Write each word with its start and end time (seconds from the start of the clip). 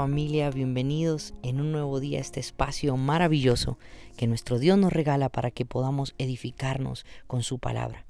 familia, 0.00 0.48
bienvenidos 0.48 1.34
en 1.42 1.60
un 1.60 1.72
nuevo 1.72 2.00
día 2.00 2.16
a 2.16 2.20
este 2.22 2.40
espacio 2.40 2.96
maravilloso 2.96 3.76
que 4.16 4.26
nuestro 4.26 4.58
Dios 4.58 4.78
nos 4.78 4.94
regala 4.94 5.28
para 5.28 5.50
que 5.50 5.66
podamos 5.66 6.14
edificarnos 6.16 7.04
con 7.26 7.42
su 7.42 7.58
palabra, 7.58 8.06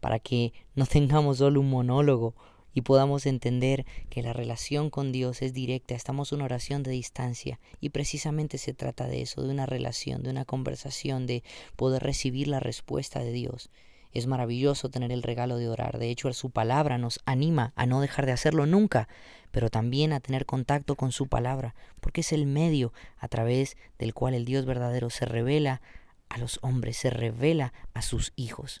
para 0.00 0.18
que 0.18 0.52
no 0.74 0.84
tengamos 0.84 1.38
solo 1.38 1.60
un 1.60 1.70
monólogo 1.70 2.34
y 2.74 2.82
podamos 2.82 3.24
entender 3.24 3.86
que 4.10 4.22
la 4.22 4.34
relación 4.34 4.90
con 4.90 5.12
Dios 5.12 5.40
es 5.40 5.54
directa, 5.54 5.94
estamos 5.94 6.30
en 6.30 6.36
una 6.36 6.44
oración 6.44 6.82
de 6.82 6.90
distancia 6.90 7.58
y 7.80 7.88
precisamente 7.88 8.58
se 8.58 8.74
trata 8.74 9.06
de 9.06 9.22
eso, 9.22 9.42
de 9.42 9.48
una 9.48 9.64
relación, 9.64 10.22
de 10.22 10.28
una 10.28 10.44
conversación, 10.44 11.26
de 11.26 11.42
poder 11.74 12.02
recibir 12.02 12.48
la 12.48 12.60
respuesta 12.60 13.20
de 13.20 13.32
Dios. 13.32 13.70
Es 14.12 14.26
maravilloso 14.26 14.88
tener 14.88 15.12
el 15.12 15.22
regalo 15.22 15.56
de 15.56 15.68
orar. 15.68 15.98
De 15.98 16.10
hecho, 16.10 16.32
su 16.32 16.50
palabra 16.50 16.98
nos 16.98 17.20
anima 17.24 17.72
a 17.76 17.86
no 17.86 18.00
dejar 18.00 18.26
de 18.26 18.32
hacerlo 18.32 18.66
nunca, 18.66 19.08
pero 19.50 19.70
también 19.70 20.12
a 20.12 20.20
tener 20.20 20.46
contacto 20.46 20.96
con 20.96 21.12
su 21.12 21.26
palabra, 21.26 21.74
porque 22.00 22.22
es 22.22 22.32
el 22.32 22.46
medio 22.46 22.92
a 23.18 23.28
través 23.28 23.76
del 23.98 24.14
cual 24.14 24.34
el 24.34 24.44
Dios 24.44 24.64
verdadero 24.64 25.10
se 25.10 25.24
revela 25.24 25.80
a 26.28 26.38
los 26.38 26.58
hombres, 26.62 26.96
se 26.96 27.10
revela 27.10 27.72
a 27.94 28.02
sus 28.02 28.32
hijos. 28.36 28.80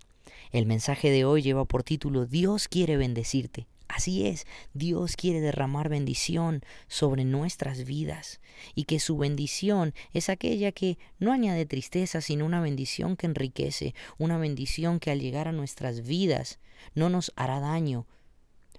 El 0.52 0.66
mensaje 0.66 1.10
de 1.10 1.24
hoy 1.24 1.42
lleva 1.42 1.64
por 1.64 1.82
título 1.82 2.26
Dios 2.26 2.68
quiere 2.68 2.96
bendecirte. 2.96 3.66
Así 4.00 4.26
es, 4.26 4.46
Dios 4.72 5.14
quiere 5.14 5.42
derramar 5.42 5.90
bendición 5.90 6.62
sobre 6.88 7.26
nuestras 7.26 7.84
vidas 7.84 8.40
y 8.74 8.84
que 8.84 8.98
su 8.98 9.18
bendición 9.18 9.92
es 10.14 10.30
aquella 10.30 10.72
que 10.72 10.96
no 11.18 11.32
añade 11.32 11.66
tristeza, 11.66 12.22
sino 12.22 12.46
una 12.46 12.62
bendición 12.62 13.14
que 13.14 13.26
enriquece, 13.26 13.94
una 14.16 14.38
bendición 14.38 15.00
que 15.00 15.10
al 15.10 15.20
llegar 15.20 15.48
a 15.48 15.52
nuestras 15.52 16.06
vidas 16.06 16.60
no 16.94 17.10
nos 17.10 17.30
hará 17.36 17.60
daño. 17.60 18.06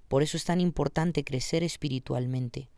Por 0.08 0.24
eso 0.24 0.38
es 0.38 0.44
tan 0.44 0.60
importante 0.60 1.24
crecer 1.24 1.62
espiritualmente. 1.62 2.70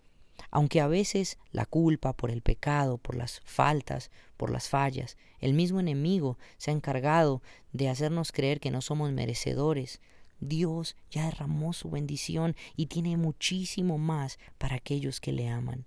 Aunque 0.51 0.81
a 0.81 0.87
veces 0.87 1.37
la 1.51 1.65
culpa 1.65 2.11
por 2.11 2.29
el 2.29 2.41
pecado, 2.41 2.97
por 2.97 3.15
las 3.15 3.39
faltas, 3.45 4.11
por 4.35 4.51
las 4.51 4.67
fallas, 4.67 5.15
el 5.39 5.53
mismo 5.53 5.79
enemigo 5.79 6.37
se 6.57 6.71
ha 6.71 6.73
encargado 6.73 7.41
de 7.71 7.87
hacernos 7.87 8.33
creer 8.33 8.59
que 8.59 8.69
no 8.69 8.81
somos 8.81 9.13
merecedores, 9.13 10.01
Dios 10.43 10.95
ya 11.09 11.25
derramó 11.25 11.73
su 11.73 11.89
bendición 11.89 12.55
y 12.75 12.87
tiene 12.87 13.17
muchísimo 13.17 13.97
más 13.97 14.39
para 14.57 14.75
aquellos 14.75 15.19
que 15.19 15.31
le 15.31 15.49
aman. 15.49 15.85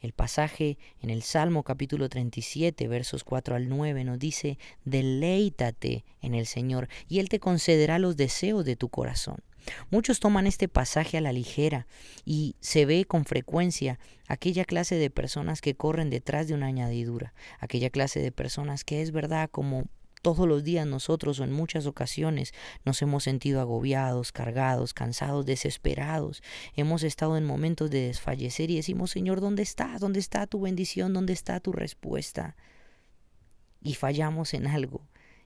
El 0.00 0.12
pasaje 0.12 0.76
en 1.00 1.08
el 1.08 1.22
Salmo 1.22 1.62
capítulo 1.62 2.10
37 2.10 2.88
versos 2.88 3.24
4 3.24 3.56
al 3.56 3.70
9 3.70 4.04
nos 4.04 4.18
dice, 4.18 4.58
deleítate 4.84 6.04
en 6.20 6.34
el 6.34 6.46
Señor 6.46 6.88
y 7.08 7.20
Él 7.20 7.30
te 7.30 7.40
concederá 7.40 7.98
los 7.98 8.16
deseos 8.16 8.66
de 8.66 8.76
tu 8.76 8.90
corazón. 8.90 9.38
Muchos 9.90 10.20
toman 10.20 10.46
este 10.46 10.68
pasaje 10.68 11.16
a 11.16 11.22
la 11.22 11.32
ligera 11.32 11.86
y 12.26 12.56
se 12.60 12.84
ve 12.84 13.06
con 13.06 13.24
frecuencia 13.24 13.98
aquella 14.28 14.66
clase 14.66 14.96
de 14.96 15.08
personas 15.08 15.62
que 15.62 15.74
corren 15.74 16.10
detrás 16.10 16.48
de 16.48 16.54
una 16.54 16.66
añadidura, 16.66 17.32
aquella 17.58 17.88
clase 17.88 18.20
de 18.20 18.30
personas 18.30 18.84
que 18.84 19.00
es 19.00 19.10
verdad 19.10 19.48
como 19.50 19.84
todos 20.24 20.48
los 20.48 20.64
días 20.64 20.86
nosotros 20.86 21.38
o 21.38 21.44
en 21.44 21.52
muchas 21.52 21.84
ocasiones 21.84 22.54
nos 22.86 23.02
hemos 23.02 23.24
sentido 23.24 23.60
agobiados, 23.60 24.32
cargados, 24.32 24.94
cansados, 24.94 25.44
desesperados. 25.44 26.42
Hemos 26.76 27.02
estado 27.02 27.36
en 27.36 27.44
momentos 27.44 27.90
de 27.90 28.06
desfallecer 28.06 28.70
y 28.70 28.76
decimos, 28.76 29.10
Señor, 29.10 29.42
¿dónde 29.42 29.62
estás? 29.62 30.00
¿Dónde 30.00 30.20
está 30.20 30.46
tu 30.46 30.62
bendición? 30.62 31.12
¿Dónde 31.12 31.34
está 31.34 31.60
tu 31.60 31.72
respuesta? 31.72 32.56
Y 33.82 33.94
fallamos 33.94 34.54
en 34.54 34.66
algo 34.66 35.02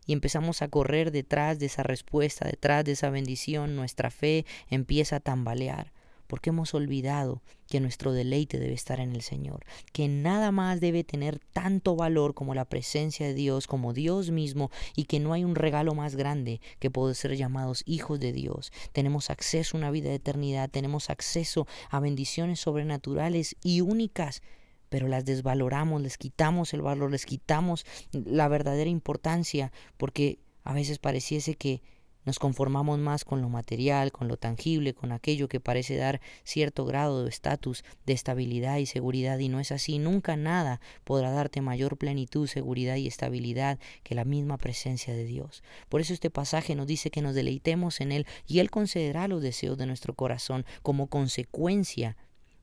y 0.07 0.13
empezamos 0.13 0.63
a 0.63 0.69
correr 0.69 1.11
detrás 1.11 1.59
de 1.59 1.67
esa 1.67 1.83
respuesta, 1.83 2.47
detrás 2.47 2.85
de 2.85 2.93
esa 2.93 3.11
bendición, 3.11 3.75
nuestra 3.75 4.11
fe 4.13 4.47
empieza 4.71 5.17
a 5.17 5.21
tambalear 5.21 5.93
porque 6.29 6.51
hemos 6.51 6.75
olvidado 6.75 7.43
que 7.67 7.81
nuestro 7.81 8.13
deleite 8.13 8.61
debe 8.61 8.75
estar 8.75 9.01
en 9.01 9.13
el 9.13 9.23
Señor, 9.23 9.65
que 9.93 10.07
nada 10.07 10.53
más 10.53 10.81
debe 10.81 11.03
tener 11.03 11.41
tanto 11.41 11.97
valor 11.97 12.35
como 12.35 12.55
la 12.55 12.67
presencia 12.67 13.27
de 13.27 13.35
Dios, 13.35 13.67
como 13.67 13.93
Dios 13.93 14.31
mismo, 14.31 14.71
y 14.95 15.05
que 15.05 15.19
no 15.19 15.33
hay 15.33 15.43
un 15.43 15.57
regalo 15.57 15.95
más 15.95 16.15
grande 16.15 16.61
que 16.79 16.91
poder 16.91 17.17
ser 17.17 17.37
llamados 17.37 17.83
hijos 17.87 18.21
de 18.21 18.33
Dios. 18.33 18.73
Tenemos 18.93 19.31
acceso 19.31 19.77
a 19.77 19.81
una 19.81 19.91
vida 19.91 20.11
de 20.11 20.17
eternidad, 20.17 20.71
tenemos 20.71 21.11
acceso 21.11 21.67
a 21.91 21.99
bendiciones 21.99 22.61
sobrenaturales 22.61 23.57
y 23.63 23.81
únicas 23.81 24.43
pero 24.89 25.07
las 25.07 25.27
desvaloramos, 25.27 26.01
les 26.01 26.17
quitamos 26.17 26.73
el 26.73 26.81
valor, 26.81 27.11
les 27.11 27.27
quitamos 27.27 27.85
la 28.13 28.49
verdadera 28.49 28.89
importancia, 28.89 29.71
porque 29.99 30.39
a 30.65 30.73
veces 30.73 30.99
pareciese 30.99 31.57
que 31.57 31.83
nos 32.29 32.39
conformamos 32.39 32.99
más 32.99 33.25
con 33.25 33.41
lo 33.41 33.49
material, 33.49 34.13
con 34.13 34.29
lo 34.29 34.37
tangible, 34.37 34.93
con 34.93 35.13
aquello 35.13 35.49
que 35.49 35.61
parece 35.61 35.97
dar 35.97 36.21
cierto 36.45 36.85
grado 36.85 37.25
de 37.25 37.31
estatus, 37.31 37.85
de 38.05 38.13
estabilidad 38.13 38.77
y 38.77 38.85
seguridad, 38.85 39.39
y 39.39 39.49
no 39.49 39.61
es 39.61 39.73
así. 39.73 39.99
Nunca 39.99 40.37
nada 40.37 40.83
podrá 41.05 41.31
darte 41.31 41.63
mayor 41.63 41.97
plenitud, 41.97 42.47
seguridad 42.47 42.97
y 42.97 43.07
estabilidad 43.07 43.79
que 44.03 44.15
la 44.15 44.27
misma 44.27 44.59
presencia 44.59 45.15
de 45.15 45.25
Dios. 45.25 45.63
Por 45.89 46.03
eso 46.03 46.13
este 46.13 46.29
pasaje 46.29 46.75
nos 46.75 46.87
dice 46.87 47.11
que 47.11 47.23
nos 47.23 47.35
deleitemos 47.35 48.03
en 48.03 48.13
Él 48.13 48.27
y 48.47 48.59
Él 48.59 48.71
concederá 48.71 49.27
los 49.27 49.41
deseos 49.41 49.79
de 49.79 49.87
nuestro 49.87 50.13
corazón 50.13 50.67
como 50.83 51.07
consecuencia 51.07 52.19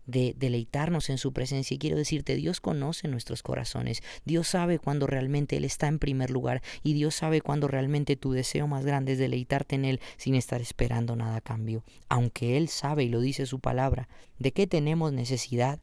de 0.05 0.35
deleitarnos 0.37 1.09
en 1.09 1.17
su 1.17 1.33
presencia. 1.33 1.75
Y 1.75 1.77
quiero 1.77 1.97
decirte, 1.97 2.35
Dios 2.35 2.61
conoce 2.61 3.07
nuestros 3.07 3.43
corazones. 3.43 4.03
Dios 4.25 4.47
sabe 4.47 4.79
cuando 4.79 5.07
realmente 5.07 5.57
Él 5.57 5.65
está 5.65 5.87
en 5.87 5.99
primer 5.99 6.31
lugar. 6.31 6.61
Y 6.83 6.93
Dios 6.93 7.15
sabe 7.15 7.41
cuando 7.41 7.67
realmente 7.67 8.15
tu 8.15 8.31
deseo 8.31 8.67
más 8.67 8.85
grande 8.85 9.13
es 9.13 9.19
deleitarte 9.19 9.75
en 9.75 9.85
Él 9.85 9.99
sin 10.17 10.35
estar 10.35 10.61
esperando 10.61 11.15
nada 11.15 11.37
a 11.37 11.41
cambio. 11.41 11.83
Aunque 12.09 12.57
Él 12.57 12.69
sabe 12.69 13.03
y 13.03 13.09
lo 13.09 13.19
dice 13.19 13.45
su 13.45 13.59
palabra, 13.59 14.07
¿de 14.39 14.51
qué 14.51 14.67
tenemos 14.67 15.13
necesidad? 15.13 15.79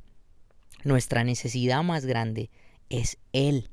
Nuestra 0.84 1.24
necesidad 1.24 1.82
más 1.82 2.06
grande 2.06 2.50
es 2.88 3.18
Él. 3.32 3.70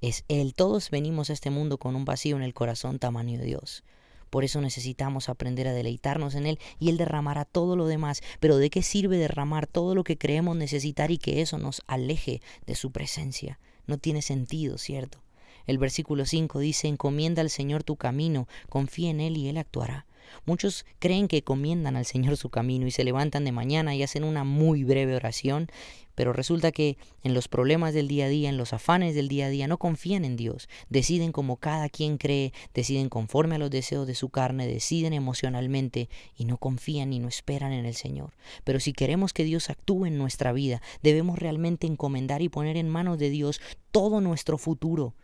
Es 0.00 0.24
Él. 0.28 0.54
Todos 0.54 0.90
venimos 0.90 1.30
a 1.30 1.32
este 1.32 1.50
mundo 1.50 1.78
con 1.78 1.94
un 1.94 2.04
vacío 2.04 2.36
en 2.36 2.42
el 2.42 2.54
corazón 2.54 2.98
tamaño 2.98 3.38
de 3.38 3.46
Dios. 3.46 3.84
Por 4.32 4.44
eso 4.44 4.62
necesitamos 4.62 5.28
aprender 5.28 5.68
a 5.68 5.74
deleitarnos 5.74 6.34
en 6.36 6.46
Él 6.46 6.58
y 6.80 6.88
Él 6.88 6.96
derramará 6.96 7.44
todo 7.44 7.76
lo 7.76 7.86
demás. 7.86 8.22
Pero 8.40 8.56
¿de 8.56 8.70
qué 8.70 8.82
sirve 8.82 9.18
derramar 9.18 9.66
todo 9.66 9.94
lo 9.94 10.04
que 10.04 10.16
creemos 10.16 10.56
necesitar 10.56 11.10
y 11.10 11.18
que 11.18 11.42
eso 11.42 11.58
nos 11.58 11.82
aleje 11.86 12.40
de 12.64 12.74
su 12.74 12.92
presencia? 12.92 13.58
No 13.86 13.98
tiene 13.98 14.22
sentido, 14.22 14.78
¿cierto? 14.78 15.18
El 15.66 15.76
versículo 15.76 16.24
5 16.24 16.60
dice, 16.60 16.88
encomienda 16.88 17.42
al 17.42 17.50
Señor 17.50 17.84
tu 17.84 17.96
camino, 17.96 18.48
confía 18.70 19.10
en 19.10 19.20
Él 19.20 19.36
y 19.36 19.48
Él 19.50 19.58
actuará. 19.58 20.06
Muchos 20.44 20.84
creen 20.98 21.28
que 21.28 21.42
comiendan 21.42 21.96
al 21.96 22.06
Señor 22.06 22.36
su 22.36 22.50
camino 22.50 22.86
y 22.86 22.90
se 22.90 23.04
levantan 23.04 23.44
de 23.44 23.52
mañana 23.52 23.94
y 23.94 24.02
hacen 24.02 24.24
una 24.24 24.44
muy 24.44 24.84
breve 24.84 25.16
oración, 25.16 25.68
pero 26.14 26.32
resulta 26.32 26.72
que 26.72 26.98
en 27.22 27.34
los 27.34 27.48
problemas 27.48 27.94
del 27.94 28.08
día 28.08 28.26
a 28.26 28.28
día, 28.28 28.48
en 28.48 28.56
los 28.56 28.72
afanes 28.72 29.14
del 29.14 29.28
día 29.28 29.46
a 29.46 29.48
día, 29.48 29.66
no 29.66 29.78
confían 29.78 30.24
en 30.24 30.36
Dios, 30.36 30.68
deciden 30.88 31.32
como 31.32 31.56
cada 31.56 31.88
quien 31.88 32.18
cree, 32.18 32.52
deciden 32.74 33.08
conforme 33.08 33.54
a 33.54 33.58
los 33.58 33.70
deseos 33.70 34.06
de 34.06 34.14
su 34.14 34.28
carne, 34.28 34.66
deciden 34.66 35.12
emocionalmente 35.12 36.08
y 36.36 36.44
no 36.44 36.58
confían 36.58 37.12
y 37.12 37.18
no 37.18 37.28
esperan 37.28 37.72
en 37.72 37.86
el 37.86 37.94
Señor. 37.94 38.34
Pero 38.64 38.80
si 38.80 38.92
queremos 38.92 39.32
que 39.32 39.44
Dios 39.44 39.70
actúe 39.70 40.06
en 40.06 40.18
nuestra 40.18 40.52
vida, 40.52 40.82
debemos 41.02 41.38
realmente 41.38 41.86
encomendar 41.86 42.42
y 42.42 42.48
poner 42.48 42.76
en 42.76 42.88
manos 42.88 43.18
de 43.18 43.30
Dios 43.30 43.60
todo 43.90 44.20
nuestro 44.20 44.58
futuro 44.58 45.14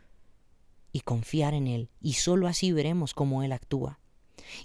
y 0.92 1.00
confiar 1.00 1.54
en 1.54 1.66
Él, 1.66 1.90
y 2.00 2.14
sólo 2.14 2.48
así 2.48 2.72
veremos 2.72 3.12
cómo 3.12 3.42
Él 3.42 3.52
actúa. 3.52 4.00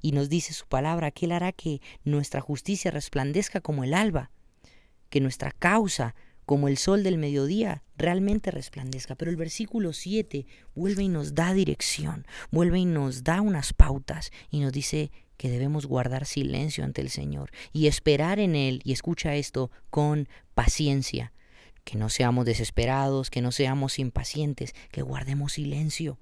Y 0.02 0.12
nos 0.12 0.30
dice 0.30 0.54
su 0.54 0.66
palabra 0.68 1.12
que 1.12 1.26
Él 1.26 1.32
hará 1.32 1.52
que 1.52 1.82
nuestra 2.04 2.42
justicia 2.42 2.92
resplandezca 2.92 3.62
como 3.62 3.84
el 3.84 3.94
alba, 3.94 4.32
que 5.10 5.22
nuestra 5.22 5.52
causa, 5.52 6.16
como 6.46 6.68
el 6.68 6.78
sol 6.78 7.04
del 7.04 7.18
mediodía, 7.18 7.84
realmente 7.98 8.52
resplandezca. 8.52 9.16
Pero 9.16 9.32
el 9.32 9.38
versículo 9.38 9.94
7 9.94 10.46
vuelve 10.76 11.04
y 11.04 11.10
nos 11.10 11.36
da 11.36 11.54
dirección, 11.54 12.26
vuelve 12.52 12.80
y 12.80 12.86
nos 12.86 13.24
da 13.24 13.42
unas 13.42 13.74
pautas 13.74 14.32
y 14.50 14.60
nos 14.60 14.72
dice 14.72 15.12
que 15.38 15.50
debemos 15.50 15.86
guardar 15.86 16.26
silencio 16.26 16.84
ante 16.84 17.02
el 17.02 17.10
Señor 17.10 17.52
y 17.72 17.88
esperar 17.88 18.40
en 18.40 18.56
Él, 18.56 18.82
y 18.84 18.94
escucha 18.94 19.36
esto, 19.36 19.72
con 19.90 20.28
paciencia. 20.54 21.34
Que 21.84 21.98
no 21.98 22.10
seamos 22.10 22.46
desesperados, 22.46 23.30
que 23.30 23.42
no 23.42 23.52
seamos 23.52 24.00
impacientes, 24.00 24.74
que 24.92 25.02
guardemos 25.02 25.54
silencio 25.54 26.18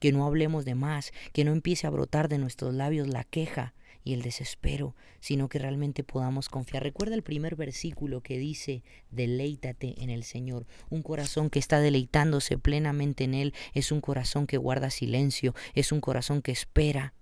que 0.00 0.12
no 0.12 0.26
hablemos 0.26 0.64
de 0.64 0.74
más, 0.74 1.12
que 1.32 1.44
no 1.44 1.52
empiece 1.52 1.86
a 1.86 1.90
brotar 1.90 2.28
de 2.28 2.38
nuestros 2.38 2.74
labios 2.74 3.06
la 3.06 3.24
queja 3.24 3.74
y 4.02 4.14
el 4.14 4.22
desespero, 4.22 4.96
sino 5.20 5.48
que 5.48 5.58
realmente 5.58 6.02
podamos 6.02 6.48
confiar. 6.48 6.82
Recuerda 6.82 7.14
el 7.14 7.22
primer 7.22 7.54
versículo 7.54 8.22
que 8.22 8.38
dice, 8.38 8.82
deleítate 9.10 10.02
en 10.02 10.10
el 10.10 10.24
Señor. 10.24 10.66
Un 10.88 11.02
corazón 11.02 11.50
que 11.50 11.58
está 11.58 11.80
deleitándose 11.80 12.58
plenamente 12.58 13.24
en 13.24 13.34
Él 13.34 13.54
es 13.74 13.92
un 13.92 14.00
corazón 14.00 14.46
que 14.46 14.56
guarda 14.56 14.90
silencio, 14.90 15.54
es 15.74 15.92
un 15.92 16.00
corazón 16.00 16.40
que 16.42 16.52
espera, 16.52 17.14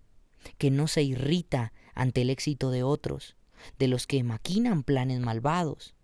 que 0.56 0.70
no 0.70 0.86
se 0.86 1.02
irrita 1.02 1.72
ante 1.94 2.22
el 2.22 2.30
éxito 2.30 2.70
de 2.70 2.84
otros, 2.84 3.36
de 3.78 3.88
los 3.88 4.06
que 4.06 4.22
maquinan 4.22 4.84
planes 4.84 5.18
malvados. 5.18 5.94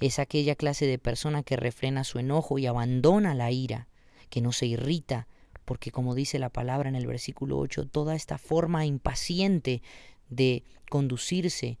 Es 0.00 0.18
aquella 0.18 0.54
clase 0.54 0.86
de 0.86 0.98
persona 0.98 1.42
que 1.42 1.56
refrena 1.56 2.04
su 2.04 2.18
enojo 2.18 2.58
y 2.58 2.64
abandona 2.64 3.34
la 3.34 3.50
ira, 3.50 3.88
que 4.30 4.40
no 4.40 4.52
se 4.52 4.64
irrita 4.64 5.28
porque 5.66 5.90
como 5.90 6.14
dice 6.14 6.38
la 6.38 6.48
palabra 6.48 6.88
en 6.88 6.96
el 6.96 7.06
versículo 7.06 7.58
8, 7.58 7.88
toda 7.88 8.14
esta 8.14 8.38
forma 8.38 8.86
impaciente 8.86 9.82
de 10.30 10.64
conducirse 10.88 11.78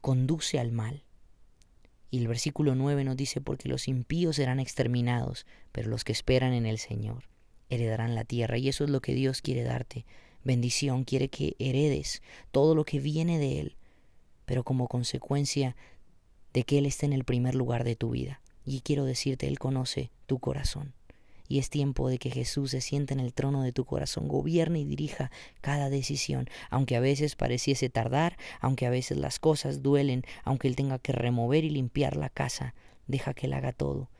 conduce 0.00 0.58
al 0.58 0.72
mal. 0.72 1.02
Y 2.10 2.18
el 2.18 2.28
versículo 2.28 2.74
9 2.76 3.04
nos 3.04 3.16
dice, 3.16 3.40
porque 3.40 3.68
los 3.68 3.88
impíos 3.88 4.36
serán 4.36 4.60
exterminados, 4.60 5.44
pero 5.72 5.90
los 5.90 6.04
que 6.04 6.12
esperan 6.12 6.52
en 6.52 6.64
el 6.64 6.78
Señor 6.78 7.24
heredarán 7.68 8.14
la 8.14 8.24
tierra. 8.24 8.56
Y 8.56 8.68
eso 8.68 8.84
es 8.84 8.90
lo 8.90 9.00
que 9.00 9.14
Dios 9.14 9.42
quiere 9.42 9.64
darte. 9.64 10.06
Bendición, 10.44 11.02
quiere 11.02 11.28
que 11.28 11.56
heredes 11.58 12.22
todo 12.52 12.76
lo 12.76 12.84
que 12.84 13.00
viene 13.00 13.38
de 13.38 13.60
Él, 13.60 13.76
pero 14.44 14.62
como 14.62 14.86
consecuencia 14.86 15.74
de 16.52 16.62
que 16.62 16.78
Él 16.78 16.86
esté 16.86 17.06
en 17.06 17.12
el 17.12 17.24
primer 17.24 17.56
lugar 17.56 17.82
de 17.82 17.96
tu 17.96 18.10
vida. 18.10 18.40
Y 18.64 18.80
quiero 18.82 19.04
decirte, 19.04 19.48
Él 19.48 19.58
conoce 19.58 20.12
tu 20.26 20.38
corazón. 20.38 20.94
Y 21.48 21.58
es 21.58 21.70
tiempo 21.70 22.08
de 22.08 22.18
que 22.18 22.30
Jesús 22.30 22.70
se 22.70 22.80
siente 22.80 23.14
en 23.14 23.20
el 23.20 23.32
trono 23.32 23.62
de 23.62 23.72
tu 23.72 23.84
corazón, 23.84 24.28
gobierne 24.28 24.80
y 24.80 24.84
dirija 24.84 25.30
cada 25.60 25.90
decisión, 25.90 26.48
aunque 26.70 26.96
a 26.96 27.00
veces 27.00 27.36
pareciese 27.36 27.88
tardar, 27.88 28.36
aunque 28.60 28.86
a 28.86 28.90
veces 28.90 29.18
las 29.18 29.38
cosas 29.38 29.82
duelen, 29.82 30.22
aunque 30.44 30.68
Él 30.68 30.76
tenga 30.76 30.98
que 30.98 31.12
remover 31.12 31.64
y 31.64 31.70
limpiar 31.70 32.16
la 32.16 32.28
casa, 32.28 32.74
deja 33.06 33.34
que 33.34 33.46
Él 33.46 33.52
haga 33.52 33.72
todo, 33.72 34.10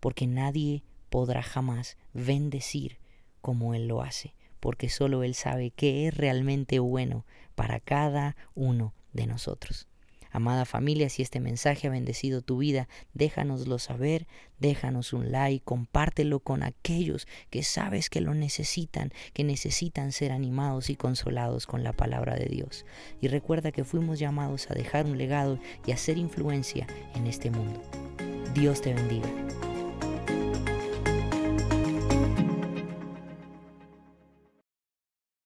porque 0.00 0.26
nadie 0.26 0.82
podrá 1.10 1.42
jamás 1.42 1.96
bendecir 2.12 2.98
como 3.40 3.74
Él 3.74 3.88
lo 3.88 4.02
hace, 4.02 4.34
porque 4.60 4.88
solo 4.88 5.22
Él 5.22 5.34
sabe 5.34 5.70
qué 5.70 6.08
es 6.08 6.16
realmente 6.16 6.78
bueno 6.78 7.24
para 7.54 7.80
cada 7.80 8.36
uno 8.54 8.92
de 9.12 9.26
nosotros. 9.26 9.88
Amada 10.36 10.66
familia, 10.66 11.08
si 11.08 11.22
este 11.22 11.40
mensaje 11.40 11.86
ha 11.86 11.90
bendecido 11.90 12.42
tu 12.42 12.58
vida, 12.58 12.90
déjanoslo 13.14 13.78
saber, 13.78 14.26
déjanos 14.58 15.14
un 15.14 15.32
like, 15.32 15.64
compártelo 15.64 16.40
con 16.40 16.62
aquellos 16.62 17.26
que 17.48 17.62
sabes 17.62 18.10
que 18.10 18.20
lo 18.20 18.34
necesitan, 18.34 19.14
que 19.32 19.44
necesitan 19.44 20.12
ser 20.12 20.32
animados 20.32 20.90
y 20.90 20.96
consolados 20.96 21.66
con 21.66 21.82
la 21.82 21.94
palabra 21.94 22.34
de 22.34 22.50
Dios. 22.50 22.84
Y 23.18 23.28
recuerda 23.28 23.72
que 23.72 23.84
fuimos 23.84 24.18
llamados 24.18 24.70
a 24.70 24.74
dejar 24.74 25.06
un 25.06 25.16
legado 25.16 25.58
y 25.86 25.92
a 25.92 25.94
hacer 25.94 26.18
influencia 26.18 26.86
en 27.14 27.26
este 27.26 27.50
mundo. 27.50 27.80
Dios 28.52 28.82
te 28.82 28.92
bendiga. 28.92 29.30